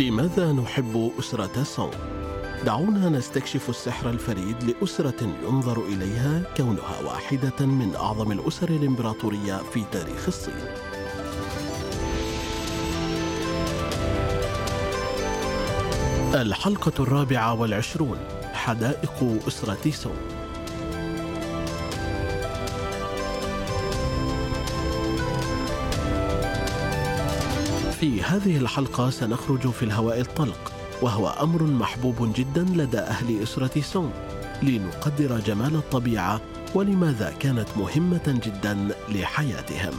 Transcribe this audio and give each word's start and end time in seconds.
لماذا 0.00 0.52
نحب 0.52 1.12
أسرة 1.18 1.62
سونغ؟ 1.62 1.94
دعونا 2.66 3.08
نستكشف 3.08 3.70
السحر 3.70 4.10
الفريد 4.10 4.56
لأسرة 4.62 5.34
ينظر 5.44 5.84
إليها 5.84 6.42
كونها 6.56 7.00
واحدة 7.04 7.66
من 7.66 7.94
أعظم 7.94 8.32
الأسر 8.32 8.68
الإمبراطورية 8.68 9.56
في 9.56 9.84
تاريخ 9.92 10.26
الصين. 10.28 10.54
الحلقة 16.34 17.02
الرابعة 17.02 17.60
والعشرون 17.60 18.18
حدائق 18.52 19.40
أسرة 19.48 19.90
سونغ 19.90 20.14
في 28.00 28.22
هذه 28.22 28.56
الحلقة 28.56 29.10
سنخرج 29.10 29.70
في 29.70 29.82
الهواء 29.82 30.20
الطلق 30.20 30.72
وهو 31.02 31.28
أمر 31.28 31.62
محبوب 31.62 32.32
جدا 32.34 32.62
لدى 32.62 32.98
أهل 32.98 33.42
أسرة 33.42 33.80
سونغ 33.80 34.10
لنقدر 34.62 35.40
جمال 35.40 35.74
الطبيعة 35.76 36.40
ولماذا 36.74 37.34
كانت 37.40 37.68
مهمة 37.76 38.40
جدا 38.46 38.88
لحياتهم. 39.08 39.92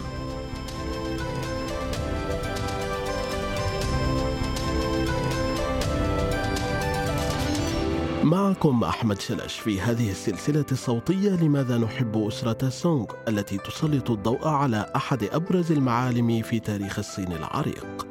معكم 8.24 8.84
أحمد 8.84 9.22
شلش 9.22 9.60
في 9.60 9.82
هذه 9.82 10.12
السلسلة 10.12 10.66
الصوتية 10.72 11.30
لماذا 11.30 11.78
نحب 11.78 12.18
أسرة 12.28 12.70
سونغ 12.70 13.06
التي 13.28 13.58
تسلط 13.58 14.12
الضوء 14.12 14.48
على 14.48 14.92
أحد 14.96 15.24
أبرز 15.24 15.72
المعالم 15.72 16.42
في 16.42 16.60
تاريخ 16.60 17.00
الصين 17.00 17.32
العريق. 17.32 18.08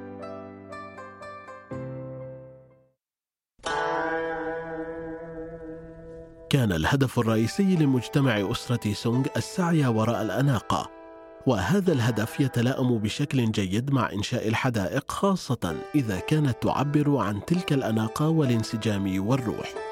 كان 6.51 6.73
الهدف 6.73 7.19
الرئيسي 7.19 7.77
لمجتمع 7.77 8.51
أسرة 8.51 8.93
سونغ 8.93 9.27
السعي 9.37 9.87
وراء 9.87 10.23
الأناقة 10.23 10.91
وهذا 11.47 11.93
الهدف 11.93 12.41
يتلائم 12.41 12.99
بشكل 12.99 13.51
جيد 13.51 13.93
مع 13.93 14.13
إنشاء 14.13 14.49
الحدائق 14.49 15.11
خاصة 15.11 15.77
إذا 15.95 16.19
كانت 16.19 16.63
تعبر 16.63 17.17
عن 17.17 17.45
تلك 17.45 17.73
الأناقة 17.73 18.29
والانسجام 18.29 19.29
والروح 19.29 19.90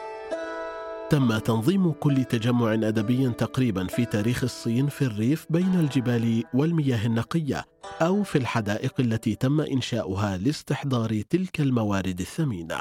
تم 1.10 1.38
تنظيم 1.38 1.92
كل 1.92 2.24
تجمع 2.24 2.74
أدبي 2.74 3.30
تقريبا 3.30 3.86
في 3.86 4.04
تاريخ 4.04 4.44
الصين 4.44 4.88
في 4.88 5.02
الريف 5.02 5.46
بين 5.50 5.74
الجبال 5.74 6.44
والمياه 6.54 7.06
النقية 7.06 7.64
أو 8.02 8.22
في 8.22 8.38
الحدائق 8.38 9.00
التي 9.00 9.34
تم 9.34 9.60
إنشاؤها 9.60 10.36
لاستحضار 10.36 11.22
تلك 11.22 11.60
الموارد 11.60 12.20
الثمينة. 12.20 12.80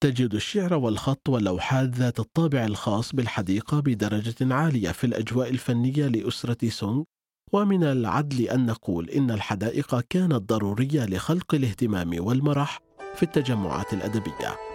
تجد 0.00 0.34
الشعر 0.34 0.74
والخط 0.74 1.28
واللوحات 1.28 1.88
ذات 1.88 2.20
الطابع 2.20 2.64
الخاص 2.64 3.14
بالحديقة 3.14 3.80
بدرجة 3.80 4.54
عالية 4.54 4.90
في 4.90 5.04
الأجواء 5.04 5.50
الفنية 5.50 6.06
لأسرة 6.06 6.68
سونغ 6.68 7.02
ومن 7.52 7.84
العدل 7.84 8.48
أن 8.48 8.66
نقول 8.66 9.10
إن 9.10 9.30
الحدائق 9.30 10.00
كانت 10.00 10.34
ضرورية 10.34 11.06
لخلق 11.06 11.54
الاهتمام 11.54 12.10
والمرح 12.18 12.80
في 13.14 13.22
التجمعات 13.22 13.94
الأدبية. 13.94 14.73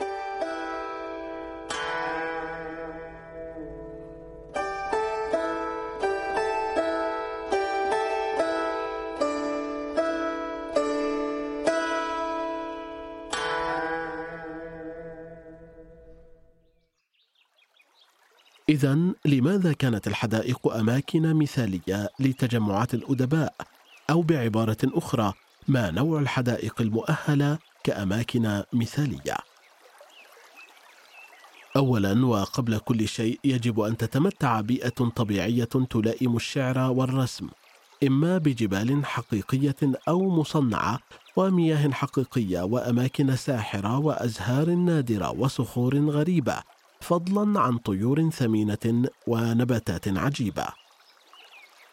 إذا 18.70 18.98
لماذا 19.26 19.74
كانت 19.74 20.08
الحدائق 20.08 20.74
أماكن 20.74 21.34
مثالية 21.36 22.10
لتجمعات 22.20 22.94
الأدباء؟ 22.94 23.54
أو 24.10 24.22
بعبارة 24.22 24.78
أخرى 24.84 25.34
ما 25.68 25.92
نوع 25.92 26.20
الحدائق 26.20 26.82
المؤهلة 26.82 27.58
كأماكن 27.84 28.64
مثالية؟ 28.74 29.36
أولا 31.76 32.26
وقبل 32.26 32.78
كل 32.78 33.08
شيء 33.08 33.40
يجب 33.44 33.80
أن 33.80 33.98
تتمتع 33.98 34.62
بيئة 34.62 35.10
طبيعية 35.16 35.64
تلائم 35.90 36.36
الشعر 36.36 36.92
والرسم 36.92 37.48
إما 38.04 38.38
بجبال 38.38 39.06
حقيقية 39.06 39.76
أو 40.08 40.30
مصنعة 40.30 41.00
ومياه 41.36 41.90
حقيقية 41.92 42.62
وأماكن 42.62 43.36
ساحرة 43.36 44.00
وأزهار 44.00 44.70
نادرة 44.70 45.32
وصخور 45.32 45.98
غريبة 46.10 46.64
فضلا 47.02 47.60
عن 47.60 47.78
طيور 47.78 48.30
ثمينة 48.30 49.10
ونباتات 49.28 50.08
عجيبة. 50.08 50.68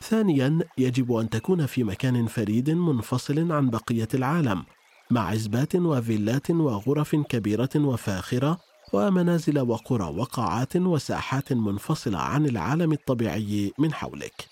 ثانيا 0.03 0.59
يجب 0.79 1.13
أن 1.13 1.31
تكون 1.31 1.67
في 1.67 1.85
مكان 1.85 2.27
فريد 2.27 2.71
منفصل 2.71 3.53
عن 3.53 3.71
بقية 3.71 4.09
العالم 4.15 4.65
مع 5.11 5.29
عزبات 5.29 5.77
وفيلات 5.77 6.51
وغرف 6.51 7.17
كبيرة 7.17 7.71
وفاخرة 7.77 8.59
ومنازل 8.93 9.61
وقرى 9.61 10.05
وقاعات 10.05 10.77
وساحات 10.77 11.53
منفصلة 11.53 12.19
عن 12.19 12.47
العالم 12.47 12.93
الطبيعي 12.93 13.73
من 13.79 13.93
حولك. 13.93 14.49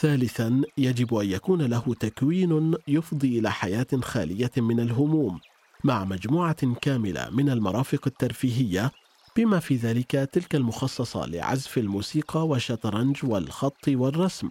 ثالثا 0.00 0.62
يجب 0.78 1.14
أن 1.14 1.26
يكون 1.30 1.62
له 1.62 1.94
تكوين 2.00 2.74
يفضي 2.88 3.38
إلى 3.38 3.50
حياة 3.50 3.86
خالية 4.02 4.50
من 4.56 4.80
الهموم 4.80 5.40
مع 5.84 6.04
مجموعة 6.04 6.74
كاملة 6.74 7.30
من 7.30 7.50
المرافق 7.50 8.00
الترفيهية 8.06 8.90
بما 9.36 9.58
في 9.60 9.76
ذلك 9.76 10.10
تلك 10.10 10.54
المخصصة 10.54 11.26
لعزف 11.26 11.78
الموسيقى 11.78 12.46
والشطرنج 12.46 13.24
والخط 13.24 13.88
والرسم 13.88 14.48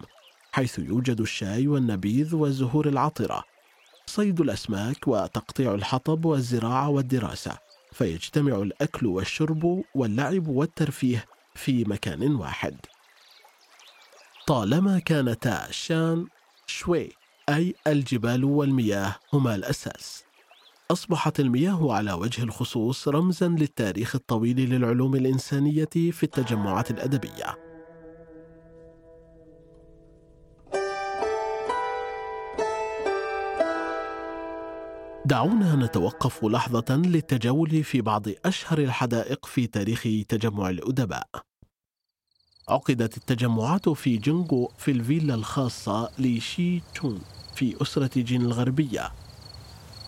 حيث 0.52 0.78
يوجد 0.78 1.20
الشاي 1.20 1.66
والنبيذ 1.66 2.34
والزهور 2.34 2.88
العطرة 2.88 3.44
صيد 4.06 4.40
الأسماك 4.40 5.08
وتقطيع 5.08 5.74
الحطب 5.74 6.24
والزراعة 6.24 6.88
والدراسة 6.88 7.58
فيجتمع 7.92 8.56
الأكل 8.56 9.06
والشرب 9.06 9.84
واللعب 9.94 10.48
والترفيه 10.48 11.26
في 11.54 11.84
مكان 11.84 12.34
واحد. 12.34 12.76
طالما 14.46 14.98
كانتا 14.98 15.66
شان 15.70 16.26
شوي 16.66 17.08
أي 17.48 17.74
الجبال 17.86 18.44
والمياه 18.44 19.14
هما 19.32 19.54
الأساس. 19.54 20.24
أصبحت 20.90 21.40
المياه 21.40 21.92
على 21.92 22.12
وجه 22.12 22.42
الخصوص 22.42 23.08
رمزا 23.08 23.48
للتاريخ 23.48 24.14
الطويل 24.14 24.70
للعلوم 24.70 25.14
الإنسانية 25.14 25.88
في 25.94 26.22
التجمعات 26.22 26.90
الأدبية. 26.90 27.58
دعونا 35.26 35.76
نتوقف 35.76 36.44
لحظة 36.44 36.96
للتجول 36.96 37.84
في 37.84 38.00
بعض 38.00 38.22
أشهر 38.44 38.78
الحدائق 38.78 39.46
في 39.46 39.66
تاريخ 39.66 40.02
تجمع 40.28 40.70
الأدباء. 40.70 41.28
عقدت 42.68 43.16
التجمعات 43.16 43.88
في 43.88 44.16
جينغو 44.16 44.72
في 44.78 44.90
الفيلا 44.90 45.34
الخاصة 45.34 46.10
لشي 46.18 46.80
تشون 46.80 47.20
في 47.54 47.82
أسرة 47.82 48.10
جين 48.16 48.42
الغربية 48.42 49.29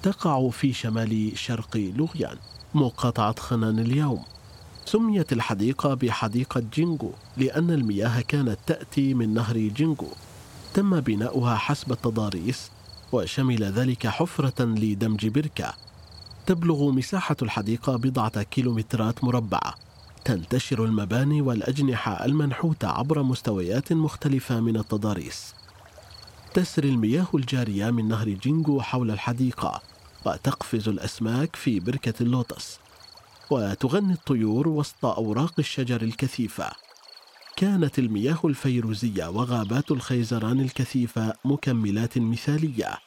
تقع 0.02 0.48
في 0.50 0.72
شمال 0.72 1.32
شرق 1.34 1.76
لويانغ 1.76 2.36
مقاطعة 2.74 3.40
خنان 3.40 3.78
اليوم. 3.78 4.22
سميت 4.84 5.32
الحديقة 5.32 5.94
بحديقة 5.94 6.62
جينغو 6.74 7.12
لأن 7.36 7.70
المياه 7.70 8.20
كانت 8.20 8.58
تأتي 8.66 9.14
من 9.14 9.34
نهر 9.34 9.56
جينغو. 9.56 10.08
تم 10.74 11.00
بناؤها 11.00 11.56
حسب 11.56 11.92
التضاريس 11.92 12.70
وشمل 13.12 13.64
ذلك 13.64 14.06
حفرة 14.06 14.64
لدمج 14.64 15.26
بركة. 15.26 15.74
تبلغ 16.46 16.90
مساحة 16.90 17.36
الحديقة 17.42 17.96
بضعة 17.96 18.42
كيلومترات 18.42 19.24
مربعة. 19.24 19.74
تنتشر 20.24 20.84
المباني 20.84 21.42
والأجنحة 21.42 22.24
المنحوتة 22.24 22.88
عبر 22.88 23.22
مستويات 23.22 23.92
مختلفة 23.92 24.60
من 24.60 24.76
التضاريس. 24.76 25.54
تسري 26.54 26.88
المياه 26.88 27.26
الجارية 27.34 27.90
من 27.90 28.08
نهر 28.08 28.28
جينغو 28.28 28.80
حول 28.80 29.10
الحديقة. 29.10 29.91
وتقفز 30.24 30.88
الأسماك 30.88 31.56
في 31.56 31.80
بركة 31.80 32.14
اللوتس 32.22 32.78
وتغني 33.50 34.12
الطيور 34.12 34.68
وسط 34.68 35.04
أوراق 35.04 35.54
الشجر 35.58 36.02
الكثيفة. 36.02 36.70
كانت 37.56 37.98
المياه 37.98 38.38
الفيروزية 38.44 39.26
وغابات 39.26 39.90
الخيزران 39.90 40.60
الكثيفة 40.60 41.34
مكملات 41.44 42.18
مثالية. 42.18 42.98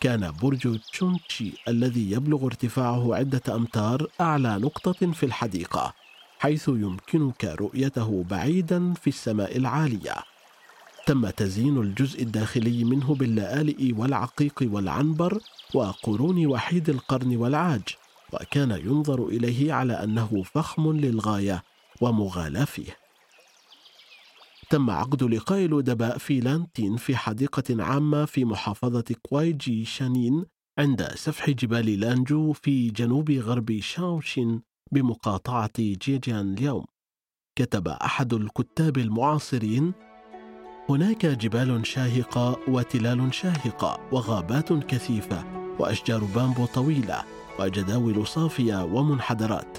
كان 0.00 0.32
برج 0.42 0.78
تشونتشي 0.92 1.52
الذي 1.68 2.10
يبلغ 2.10 2.46
ارتفاعه 2.46 3.14
عدة 3.14 3.54
أمتار 3.54 4.06
أعلى 4.20 4.58
نقطة 4.58 5.12
في 5.12 5.26
الحديقة 5.26 5.94
حيث 6.38 6.68
يمكنك 6.68 7.44
رؤيته 7.44 8.24
بعيدا 8.30 8.94
في 8.94 9.06
السماء 9.06 9.56
العالية. 9.56 10.14
تم 11.08 11.30
تزيين 11.30 11.78
الجزء 11.78 12.22
الداخلي 12.22 12.84
منه 12.84 13.14
باللآلئ 13.14 13.92
والعقيق 13.92 14.54
والعنبر 14.62 15.40
وقرون 15.74 16.46
وحيد 16.46 16.88
القرن 16.90 17.36
والعاج 17.36 17.82
وكان 18.32 18.70
ينظر 18.70 19.26
إليه 19.26 19.72
على 19.72 19.92
أنه 19.92 20.42
فخم 20.42 20.92
للغاية 20.92 21.64
ومغالى 22.00 22.66
فيه. 22.66 22.96
تم 24.70 24.90
عقد 24.90 25.22
لقاء 25.22 25.64
الأدباء 25.64 26.18
في 26.18 26.40
لانتين 26.40 26.96
في 26.96 27.16
حديقة 27.16 27.82
عامة 27.82 28.24
في 28.24 28.44
محافظة 28.44 29.04
كوايجي 29.22 29.84
شانين 29.84 30.44
عند 30.78 31.02
سفح 31.14 31.50
جبال 31.50 32.00
لانجو 32.00 32.52
في 32.52 32.90
جنوب 32.90 33.30
غرب 33.30 33.80
شاوشين 33.80 34.62
بمقاطعة 34.92 35.72
جيجيان 35.78 36.54
اليوم. 36.54 36.84
كتب 37.56 37.88
أحد 37.88 38.34
الكتاب 38.34 38.98
المعاصرين 38.98 40.07
هناك 40.90 41.26
جبال 41.26 41.86
شاهقة 41.86 42.58
وتلال 42.68 43.34
شاهقة 43.34 44.00
وغابات 44.12 44.72
كثيفة 44.72 45.44
وأشجار 45.78 46.24
بامبو 46.24 46.66
طويلة 46.66 47.22
وجداول 47.60 48.26
صافية 48.26 48.84
ومنحدرات. 48.84 49.78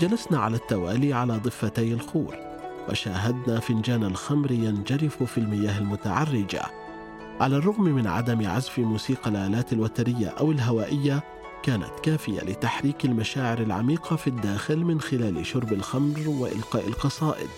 جلسنا 0.00 0.38
على 0.38 0.56
التوالي 0.56 1.12
على 1.12 1.36
ضفتي 1.36 1.92
الخور 1.92 2.36
وشاهدنا 2.88 3.60
فنجان 3.60 4.04
الخمر 4.04 4.50
ينجرف 4.50 5.22
في 5.22 5.38
المياه 5.38 5.78
المتعرجة. 5.78 6.62
على 7.40 7.56
الرغم 7.56 7.84
من 7.84 8.06
عدم 8.06 8.46
عزف 8.46 8.78
موسيقى 8.78 9.30
الآلات 9.30 9.72
الوترية 9.72 10.28
أو 10.28 10.52
الهوائية 10.52 11.22
كانت 11.62 12.00
كافية 12.02 12.40
لتحريك 12.40 13.04
المشاعر 13.04 13.58
العميقة 13.58 14.16
في 14.16 14.26
الداخل 14.26 14.78
من 14.78 15.00
خلال 15.00 15.46
شرب 15.46 15.72
الخمر 15.72 16.28
وإلقاء 16.28 16.88
القصائد. 16.88 17.48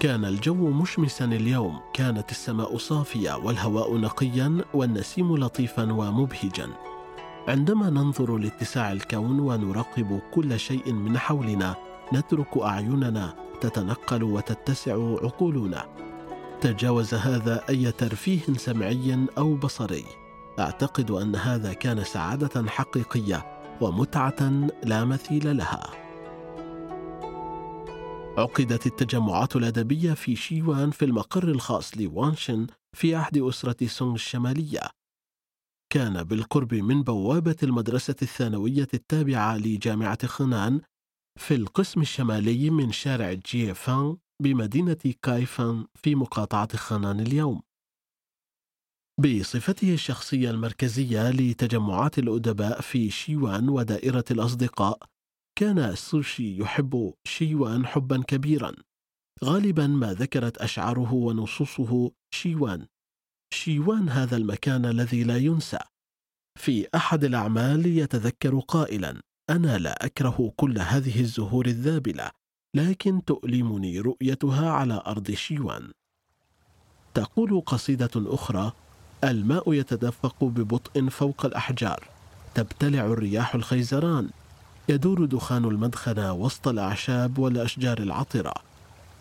كان 0.00 0.24
الجو 0.24 0.70
مشمسا 0.70 1.24
اليوم. 1.24 1.80
كانت 1.94 2.30
السماء 2.30 2.76
صافية 2.76 3.36
والهواء 3.36 3.96
نقيا 3.96 4.64
والنسيم 4.74 5.36
لطيفا 5.36 5.92
ومبهجا. 5.92 6.68
عندما 7.48 7.90
ننظر 7.90 8.36
لاتساع 8.36 8.92
الكون 8.92 9.40
ونراقب 9.40 10.20
كل 10.34 10.60
شيء 10.60 10.92
من 10.92 11.18
حولنا 11.18 11.74
نترك 12.14 12.58
أعيننا 12.58 13.34
تتنقل 13.60 14.22
وتتسع 14.22 14.92
عقولنا. 15.22 15.86
تجاوز 16.60 17.14
هذا 17.14 17.62
أي 17.68 17.92
ترفيه 17.92 18.54
سمعي 18.56 19.26
أو 19.38 19.54
بصري. 19.54 20.04
أعتقد 20.58 21.10
أن 21.10 21.36
هذا 21.36 21.72
كان 21.72 22.04
سعادة 22.04 22.68
حقيقية 22.68 23.46
ومتعة 23.80 24.50
لا 24.84 25.04
مثيل 25.04 25.56
لها. 25.56 25.99
عقدت 28.40 28.86
التجمعات 28.86 29.56
الأدبية 29.56 30.12
في 30.12 30.36
شيوان 30.36 30.90
في 30.90 31.04
المقر 31.04 31.48
الخاص 31.48 31.98
لوانشن 31.98 32.66
في 32.96 33.14
عهد 33.14 33.38
أسرة 33.38 33.86
سونغ 33.86 34.14
الشمالية. 34.14 34.80
كان 35.92 36.24
بالقرب 36.24 36.74
من 36.74 37.02
بوابة 37.02 37.56
المدرسة 37.62 38.16
الثانوية 38.22 38.88
التابعة 38.94 39.56
لجامعة 39.56 40.26
خنان 40.26 40.80
في 41.38 41.54
القسم 41.54 42.00
الشمالي 42.00 42.70
من 42.70 42.92
شارع 42.92 43.32
جيفان 43.32 44.16
بمدينة 44.42 45.14
كايفان 45.22 45.86
في 45.94 46.14
مقاطعة 46.14 46.76
خنان 46.76 47.20
اليوم. 47.20 47.62
بصفته 49.20 49.94
الشخصية 49.94 50.50
المركزية 50.50 51.30
لتجمعات 51.30 52.18
الأدباء 52.18 52.80
في 52.80 53.10
شيوان 53.10 53.68
ودائرة 53.68 54.24
الأصدقاء 54.30 54.98
كان 55.60 55.94
سوشي 55.94 56.58
يحب 56.58 57.14
شيوان 57.24 57.86
حبا 57.86 58.22
كبيرا. 58.22 58.72
غالبا 59.44 59.86
ما 59.86 60.12
ذكرت 60.14 60.58
أشعاره 60.58 61.12
ونصوصه 61.12 62.10
شيوان. 62.30 62.86
شيوان 63.54 64.08
هذا 64.08 64.36
المكان 64.36 64.86
الذي 64.86 65.24
لا 65.24 65.36
ينسى. 65.36 65.78
في 66.58 66.86
أحد 66.94 67.24
الأعمال 67.24 67.86
يتذكر 67.86 68.58
قائلا 68.58 69.20
أنا 69.50 69.78
لا 69.78 70.06
أكره 70.06 70.52
كل 70.56 70.78
هذه 70.78 71.20
الزهور 71.20 71.66
الذابلة 71.66 72.30
لكن 72.76 73.24
تؤلمني 73.24 74.00
رؤيتها 74.00 74.70
على 74.70 75.02
أرض 75.06 75.30
شيوان. 75.30 75.92
تقول 77.14 77.60
قصيدة 77.66 78.10
أخرى 78.16 78.72
الماء 79.24 79.72
يتدفق 79.72 80.44
ببطء 80.44 81.08
فوق 81.08 81.46
الأحجار 81.46 82.08
تبتلع 82.54 83.06
الرياح 83.06 83.54
الخيزران 83.54 84.30
يدور 84.90 85.24
دخان 85.24 85.64
المدخنة 85.64 86.32
وسط 86.32 86.68
الأعشاب 86.68 87.38
والأشجار 87.38 87.98
العطرة. 87.98 88.54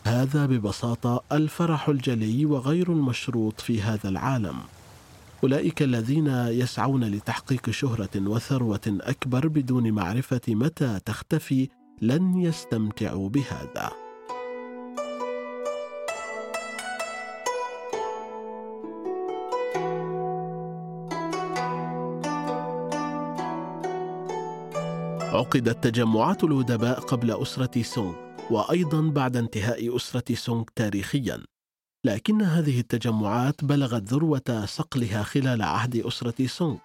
هذا 0.06 0.45
ببساطة 0.45 1.24
الفرح 1.31 1.89
الجلي 1.89 2.45
وغير 2.45 2.92
المشروط 2.92 3.62
في 3.62 3.81
هذا 3.81 4.10
العالم. 4.10 4.56
أولئك 5.44 5.81
الذين 5.81 6.27
يسعون 6.48 7.04
لتحقيق 7.04 7.69
شهرة 7.69 8.10
وثروة 8.16 8.80
أكبر 8.88 9.48
بدون 9.48 9.92
معرفة 9.92 10.42
متى 10.48 11.00
تختفي 11.06 11.69
لن 12.01 12.42
يستمتعوا 12.42 13.30
بهذا. 13.30 14.08
عقدت 25.39 25.83
تجمعات 25.83 26.44
الأدباء 26.44 27.00
قبل 27.00 27.41
أسرة 27.41 27.81
سونغ 27.81 28.13
وأيضا 28.51 29.01
بعد 29.01 29.38
انتهاء 29.38 29.95
أسرة 29.95 30.36
سونغ 30.36 30.63
تاريخيا. 30.75 31.44
لكن 32.06 32.41
هذه 32.41 32.80
التجمعات 32.80 33.65
بلغت 33.65 34.03
ذروة 34.03 34.65
صقلها 34.65 35.24
خلال 35.24 35.62
عهد 35.62 35.95
أسرة 35.95 36.47
سونغ 36.47 36.77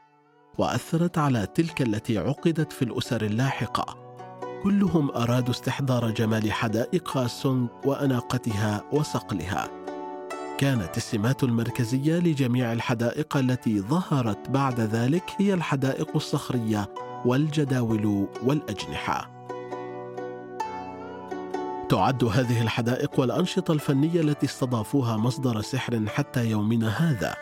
وأثرت 0.58 1.18
على 1.18 1.46
تلك 1.54 1.82
التي 1.82 2.18
عقدت 2.18 2.72
في 2.72 2.82
الأسر 2.82 3.24
اللاحقة. 3.24 4.16
كلهم 4.62 5.10
أرادوا 5.10 5.50
استحضار 5.50 6.10
جمال 6.10 6.52
حدائق 6.52 7.26
سونغ 7.26 7.68
وأناقتها 7.84 8.84
وصقلها. 8.92 9.70
كانت 10.58 10.96
السمات 10.96 11.44
المركزية 11.44 12.18
لجميع 12.18 12.72
الحدائق 12.72 13.36
التي 13.36 13.80
ظهرت 13.80 14.50
بعد 14.50 14.80
ذلك 14.80 15.24
هي 15.38 15.54
الحدائق 15.54 16.10
الصخرية 16.16 16.88
والجداول 17.24 18.28
والأجنحة. 18.44 19.30
تعد 21.88 22.24
هذه 22.24 22.62
الحدائق 22.62 23.20
والأنشطة 23.20 23.72
الفنية 23.72 24.20
التي 24.20 24.46
استضافوها 24.46 25.16
مصدر 25.16 25.60
سحر 25.60 26.06
حتى 26.06 26.50
يومنا 26.50 26.88
هذا. 26.88 27.36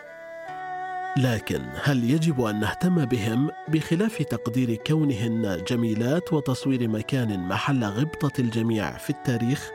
لكن 1.17 1.63
هل 1.83 2.11
يجب 2.11 2.41
أن 2.41 2.61
نهتم 2.61 3.05
بهم 3.05 3.51
بخلاف 3.69 4.23
تقدير 4.23 4.75
كونهن 4.75 5.65
جميلات 5.69 6.33
وتصوير 6.33 6.89
مكان 6.89 7.49
محل 7.49 7.85
غبطة 7.85 8.41
الجميع 8.41 8.97
في 8.97 9.11
التاريخ؟ 9.11 9.71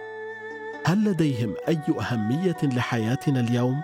هل 0.86 1.03
لديهم 1.03 1.55
أي 1.67 1.79
أهمية 2.00 2.58
لحياتنا 2.63 3.39
اليوم؟ 3.39 3.82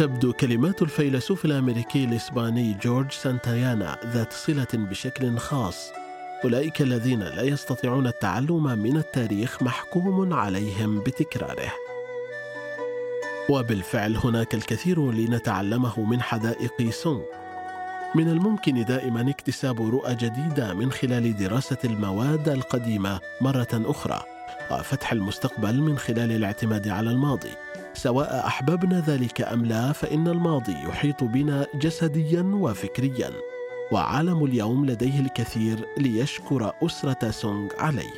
تبدو 0.00 0.32
كلمات 0.32 0.82
الفيلسوف 0.82 1.44
الأمريكي 1.44 2.04
الإسباني 2.04 2.74
جورج 2.82 3.10
سانتايانا 3.10 3.98
ذات 4.06 4.32
صلة 4.32 4.66
بشكل 4.74 5.38
خاص. 5.38 5.92
أولئك 6.44 6.82
الذين 6.82 7.22
لا 7.22 7.42
يستطيعون 7.42 8.06
التعلم 8.06 8.78
من 8.78 8.96
التاريخ 8.96 9.62
محكوم 9.62 10.32
عليهم 10.32 11.00
بتكراره. 11.00 11.72
وبالفعل 13.48 14.16
هناك 14.16 14.54
الكثير 14.54 15.12
لنتعلمه 15.12 16.00
من 16.00 16.22
حدائق 16.22 16.90
سونغ. 16.90 17.22
من 18.14 18.28
الممكن 18.28 18.84
دائما 18.84 19.30
اكتساب 19.30 19.80
رؤى 19.90 20.14
جديدة 20.14 20.74
من 20.74 20.92
خلال 20.92 21.36
دراسة 21.36 21.78
المواد 21.84 22.48
القديمة 22.48 23.20
مرة 23.40 23.68
أخرى 23.72 24.22
وفتح 24.70 25.12
المستقبل 25.12 25.80
من 25.80 25.98
خلال 25.98 26.32
الاعتماد 26.32 26.88
على 26.88 27.10
الماضي. 27.10 27.52
سواء 27.94 28.46
أحببنا 28.46 29.00
ذلك 29.00 29.40
أم 29.40 29.64
لا 29.64 29.92
فإن 29.92 30.28
الماضي 30.28 30.72
يحيط 30.72 31.24
بنا 31.24 31.66
جسديا 31.74 32.42
وفكريا. 32.42 33.30
وعالم 33.92 34.44
اليوم 34.44 34.86
لديه 34.86 35.20
الكثير 35.20 35.78
ليشكر 35.98 36.72
أسرة 36.82 37.30
سونغ 37.30 37.68
عليه. 37.78 38.14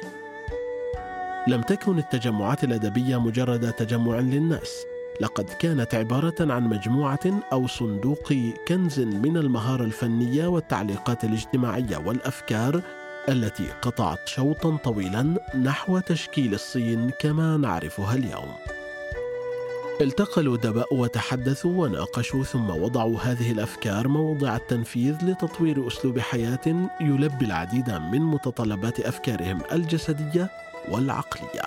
لم 1.48 1.62
تكن 1.62 1.98
التجمعات 1.98 2.64
الأدبية 2.64 3.20
مجرد 3.20 3.72
تجمع 3.72 4.18
للناس. 4.18 4.84
لقد 5.20 5.44
كانت 5.44 5.94
عبارة 5.94 6.34
عن 6.40 6.62
مجموعة 6.62 7.42
أو 7.52 7.66
صندوق 7.66 8.32
كنز 8.68 9.00
من 9.00 9.36
المهارة 9.36 9.84
الفنية 9.84 10.46
والتعليقات 10.46 11.24
الاجتماعية 11.24 11.96
والأفكار 11.96 12.82
التي 13.28 13.66
قطعت 13.82 14.28
شوطا 14.28 14.76
طويلا 14.76 15.34
نحو 15.62 15.98
تشكيل 15.98 16.54
الصين 16.54 17.10
كما 17.20 17.56
نعرفها 17.56 18.14
اليوم. 18.14 18.71
التقى 20.00 20.40
الأدباء 20.40 20.94
وتحدثوا 20.94 21.82
وناقشوا 21.82 22.44
ثم 22.44 22.70
وضعوا 22.70 23.18
هذه 23.18 23.52
الأفكار 23.52 24.08
موضع 24.08 24.56
التنفيذ 24.56 25.25
لتطوير 25.25 25.87
أسلوب 25.87 26.18
حياة 26.18 26.90
يلبي 27.00 27.44
العديد 27.44 27.90
من 27.90 28.20
متطلبات 28.20 29.00
أفكارهم 29.00 29.62
الجسدية 29.72 30.50
والعقلية. 30.88 31.62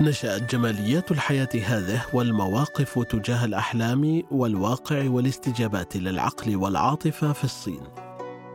نشأت 0.00 0.50
جماليات 0.50 1.10
الحياة 1.10 1.48
هذه 1.66 2.02
والمواقف 2.12 2.98
تجاه 2.98 3.44
الأحلام 3.44 4.22
والواقع 4.30 5.08
والاستجابات 5.10 5.96
للعقل 5.96 6.56
والعاطفة 6.56 7.32
في 7.32 7.44
الصين. 7.44 7.82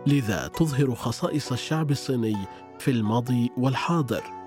لذا 0.08 0.48
تظهر 0.48 0.96
خصائص 0.96 1.52
الشعب 1.52 1.92
الصيني 1.92 2.38
في 2.80 2.92
الماضي 2.92 3.52
والحاضر 3.58 4.39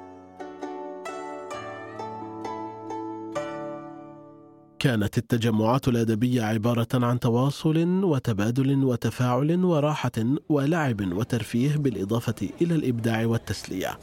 كانت 4.83 5.19
التجمعات 5.19 5.89
الأدبية 5.89 6.43
عبارة 6.43 6.89
عن 6.95 7.21
تواصل 7.21 8.05
وتبادل 8.05 8.85
وتفاعل 8.85 9.65
وراحة 9.65 10.13
ولعب 10.49 11.13
وترفيه 11.13 11.77
بالإضافة 11.77 12.49
إلى 12.63 12.75
الإبداع 12.75 13.27
والتسلية. 13.27 13.99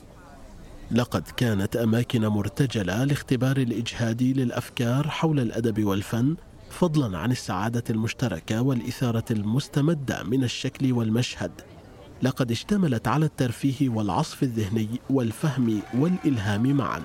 لقد 0.92 1.24
كانت 1.38 1.76
أماكن 1.76 2.26
مرتجلة 2.28 3.04
لاختبار 3.04 3.58
الإجهاد 3.58 4.24
للأفكار 4.24 5.08
حول 5.08 5.40
الأدب 5.40 5.84
والفن 5.84 6.36
فضلا 6.70 7.18
عن 7.18 7.32
السعادة 7.32 7.84
المشتركة 7.90 8.62
والإثارة 8.62 9.26
المستمدة 9.32 10.24
من 10.24 10.44
الشكل 10.44 10.94
والمشهد. 10.94 11.52
لقد 12.24 12.52
اشتملت 12.52 13.08
على 13.08 13.26
الترفيه 13.26 13.90
والعصف 13.90 14.44
الذهني 14.44 14.88
والفهم 15.10 15.82
والإلهام 15.94 16.78
معا. 16.78 17.02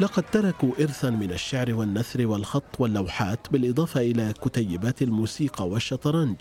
لقد 0.00 0.22
تركوا 0.30 0.72
إرثا 0.80 1.10
من 1.10 1.32
الشعر 1.32 1.74
والنثر 1.74 2.26
والخط 2.26 2.80
واللوحات 2.80 3.52
بالإضافة 3.52 4.00
إلى 4.00 4.32
كتيبات 4.32 5.02
الموسيقى 5.02 5.68
والشطرنج. 5.68 6.36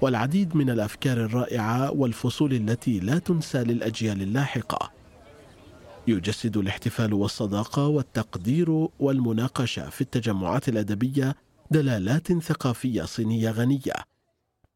والعديد 0.00 0.56
من 0.56 0.70
الأفكار 0.70 1.24
الرائعة 1.24 1.90
والفصول 1.92 2.52
التي 2.52 3.00
لا 3.00 3.18
تنسى 3.18 3.64
للأجيال 3.64 4.22
اللاحقة. 4.22 4.90
يجسد 6.08 6.56
الاحتفال 6.56 7.14
والصداقة 7.14 7.86
والتقدير 7.86 8.88
والمناقشة 8.98 9.90
في 9.90 10.00
التجمعات 10.00 10.68
الأدبية 10.68 11.34
دلالات 11.70 12.32
ثقافية 12.32 13.02
صينية 13.02 13.50
غنية. 13.50 13.94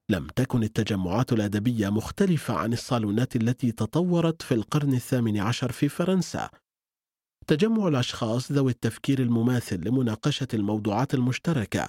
لم 0.08 0.26
تكن 0.36 0.62
التجمعات 0.62 1.32
الأدبية 1.32 1.88
مختلفة 1.88 2.54
عن 2.54 2.72
الصالونات 2.72 3.36
التي 3.36 3.72
تطورت 3.72 4.42
في 4.42 4.54
القرن 4.54 4.94
الثامن 4.94 5.38
عشر 5.38 5.72
في 5.72 5.88
فرنسا. 5.88 6.50
تجمع 7.46 7.88
الأشخاص 7.88 8.52
ذوي 8.52 8.70
التفكير 8.70 9.18
المماثل 9.18 9.88
لمناقشة 9.88 10.48
الموضوعات 10.54 11.14
المشتركة. 11.14 11.88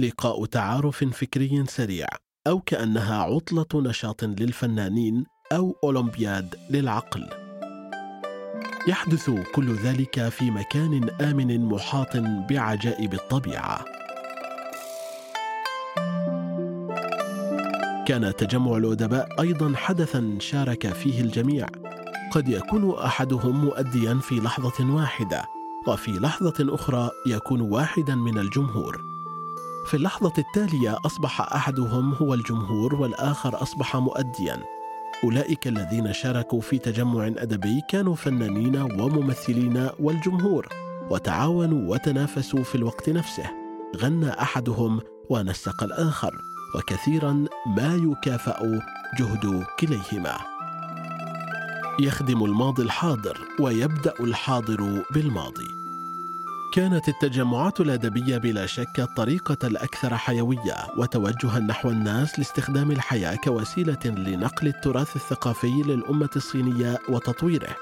لقاء 0.00 0.44
تعارف 0.44 1.04
فكري 1.04 1.64
سريع 1.66 2.06
أو 2.46 2.60
كأنها 2.60 3.22
عطلة 3.22 3.66
نشاط 3.74 4.24
للفنانين 4.24 5.26
أو 5.52 5.76
أولمبياد 5.84 6.54
للعقل. 6.70 7.28
يحدث 8.88 9.30
كل 9.54 9.74
ذلك 9.74 10.28
في 10.28 10.50
مكان 10.50 11.10
آمن 11.20 11.60
محاط 11.64 12.16
بعجائب 12.16 13.14
الطبيعة. 13.14 13.84
كان 18.06 18.36
تجمع 18.36 18.76
الأدباء 18.76 19.40
أيضا 19.40 19.72
حدثا 19.76 20.36
شارك 20.40 20.92
فيه 20.92 21.20
الجميع. 21.20 21.66
قد 22.34 22.48
يكون 22.48 22.98
أحدهم 22.98 23.64
مؤديا 23.64 24.14
في 24.14 24.40
لحظة 24.40 24.94
واحدة 24.94 25.44
وفي 25.86 26.10
لحظة 26.10 26.74
أخرى 26.74 27.10
يكون 27.26 27.60
واحدا 27.60 28.14
من 28.14 28.38
الجمهور. 28.38 29.00
في 29.86 29.94
اللحظة 29.96 30.32
التالية 30.38 30.96
أصبح 31.06 31.40
أحدهم 31.40 32.14
هو 32.14 32.34
الجمهور 32.34 32.94
والآخر 32.94 33.62
أصبح 33.62 33.96
مؤديا. 33.96 34.62
أولئك 35.24 35.66
الذين 35.66 36.12
شاركوا 36.12 36.60
في 36.60 36.78
تجمع 36.78 37.26
أدبي 37.26 37.80
كانوا 37.90 38.14
فنانين 38.14 38.76
وممثلين 38.76 39.90
والجمهور 39.98 40.68
وتعاونوا 41.10 41.92
وتنافسوا 41.92 42.62
في 42.62 42.74
الوقت 42.74 43.10
نفسه. 43.10 43.50
غنى 43.96 44.30
أحدهم 44.30 45.00
ونسق 45.30 45.82
الآخر 45.82 46.32
وكثيرا 46.74 47.44
ما 47.76 47.94
يكافأ 47.94 48.80
جهد 49.18 49.64
كليهما. 49.78 50.53
يخدم 52.00 52.44
الماضي 52.44 52.82
الحاضر 52.82 53.38
ويبدأ 53.60 54.14
الحاضر 54.20 55.02
بالماضي. 55.10 55.68
كانت 56.74 57.08
التجمعات 57.08 57.80
الأدبية 57.80 58.38
بلا 58.38 58.66
شك 58.66 59.00
الطريقة 59.00 59.66
الأكثر 59.66 60.16
حيوية 60.16 60.76
وتوجها 60.98 61.58
نحو 61.58 61.90
الناس 61.90 62.38
لاستخدام 62.38 62.90
الحياة 62.90 63.34
كوسيلة 63.34 63.98
لنقل 64.04 64.68
التراث 64.68 65.16
الثقافي 65.16 65.82
للأمة 65.82 66.30
الصينية 66.36 66.98
وتطويره. 67.08 67.76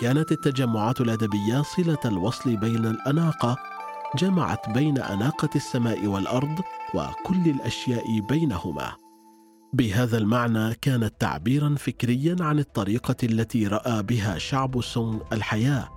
كانت 0.00 0.32
التجمعات 0.32 1.00
الأدبية 1.00 1.62
صلة 1.62 2.00
الوصل 2.04 2.56
بين 2.56 2.86
الأناقة 2.86 3.56
جمعت 4.18 4.70
بين 4.70 4.98
أناقة 4.98 5.50
السماء 5.56 6.06
والأرض 6.06 6.60
وكل 6.94 7.50
الأشياء 7.50 8.20
بينهما. 8.20 9.01
بهذا 9.74 10.18
المعنى 10.18 10.74
كانت 10.74 11.14
تعبيرا 11.18 11.74
فكريا 11.78 12.36
عن 12.40 12.58
الطريقة 12.58 13.16
التي 13.22 13.66
رأى 13.66 14.02
بها 14.02 14.38
شعب 14.38 14.80
سونغ 14.80 15.18
الحياة. 15.32 15.88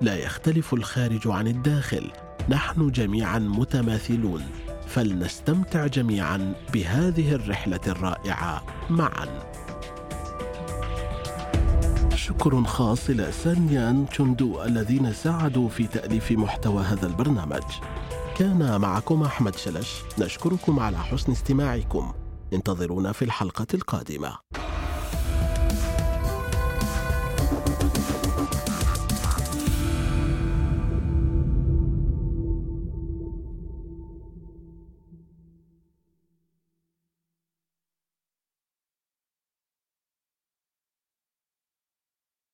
لا 0.00 0.16
يختلف 0.16 0.74
الخارج 0.74 1.28
عن 1.28 1.46
الداخل 1.46 2.10
نحن 2.48 2.90
جميعا 2.90 3.38
متماثلون. 3.38 4.42
فلنستمتع 4.86 5.86
جميعا 5.86 6.54
بهذه 6.72 7.34
الرحلة 7.34 7.80
الرائعة 7.86 8.64
معا. 8.90 9.50
شكر 12.14 12.64
خاص 12.64 13.10
إلى 13.10 13.32
سانيان 13.32 14.06
تشوندو 14.06 14.62
الذين 14.62 15.12
ساعدوا 15.12 15.68
في 15.68 15.86
تأليف 15.86 16.32
محتوى 16.32 16.82
هذا 16.82 17.06
البرنامج. 17.06 17.64
كان 18.36 18.80
معكم 18.80 19.22
أحمد 19.22 19.56
شلش 19.56 20.02
نشكركم 20.18 20.80
على 20.80 20.98
حسن 20.98 21.32
استماعكم. 21.32 22.12
انتظرونا 22.52 23.12
في 23.12 23.24
الحلقة 23.24 23.66
القادمة. 23.74 24.47